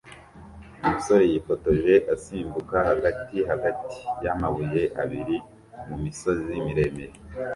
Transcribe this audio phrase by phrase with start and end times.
[0.83, 5.35] Umusore yifotoje asimbuka hagati hagati yamabuye abiri
[5.87, 7.15] mumisozi miremire